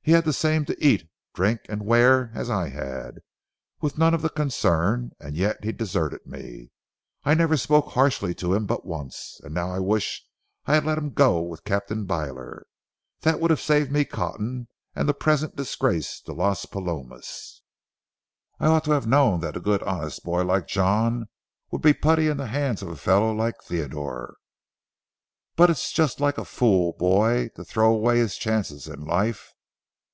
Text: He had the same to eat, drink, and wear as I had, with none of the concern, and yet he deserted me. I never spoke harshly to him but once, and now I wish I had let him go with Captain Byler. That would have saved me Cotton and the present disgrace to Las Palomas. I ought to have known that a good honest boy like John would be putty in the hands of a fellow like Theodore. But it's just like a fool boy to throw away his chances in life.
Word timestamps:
He 0.00 0.14
had 0.14 0.24
the 0.24 0.32
same 0.32 0.64
to 0.64 0.82
eat, 0.82 1.06
drink, 1.34 1.66
and 1.68 1.84
wear 1.84 2.30
as 2.34 2.48
I 2.48 2.70
had, 2.70 3.18
with 3.82 3.98
none 3.98 4.14
of 4.14 4.22
the 4.22 4.30
concern, 4.30 5.10
and 5.20 5.36
yet 5.36 5.62
he 5.62 5.70
deserted 5.70 6.24
me. 6.24 6.70
I 7.24 7.34
never 7.34 7.58
spoke 7.58 7.88
harshly 7.88 8.34
to 8.36 8.54
him 8.54 8.64
but 8.64 8.86
once, 8.86 9.38
and 9.44 9.52
now 9.52 9.70
I 9.70 9.80
wish 9.80 10.24
I 10.64 10.72
had 10.76 10.86
let 10.86 10.96
him 10.96 11.10
go 11.10 11.42
with 11.42 11.62
Captain 11.64 12.06
Byler. 12.06 12.64
That 13.20 13.38
would 13.38 13.50
have 13.50 13.60
saved 13.60 13.92
me 13.92 14.06
Cotton 14.06 14.68
and 14.96 15.06
the 15.06 15.12
present 15.12 15.56
disgrace 15.56 16.22
to 16.22 16.32
Las 16.32 16.64
Palomas. 16.64 17.60
I 18.58 18.66
ought 18.68 18.84
to 18.84 18.92
have 18.92 19.06
known 19.06 19.40
that 19.40 19.58
a 19.58 19.60
good 19.60 19.82
honest 19.82 20.24
boy 20.24 20.42
like 20.42 20.66
John 20.66 21.28
would 21.70 21.82
be 21.82 21.92
putty 21.92 22.28
in 22.28 22.38
the 22.38 22.46
hands 22.46 22.80
of 22.80 22.88
a 22.88 22.96
fellow 22.96 23.30
like 23.34 23.56
Theodore. 23.62 24.38
But 25.54 25.68
it's 25.68 25.92
just 25.92 26.18
like 26.18 26.38
a 26.38 26.46
fool 26.46 26.94
boy 26.98 27.50
to 27.56 27.62
throw 27.62 27.92
away 27.92 28.20
his 28.20 28.38
chances 28.38 28.86
in 28.88 29.04
life. 29.04 29.52